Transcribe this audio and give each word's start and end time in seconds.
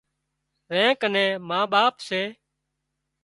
زين 0.69 0.89
ڪنين 1.01 1.29
ما 1.47 1.59
ٻاپ 1.71 1.93
سي 2.07 2.21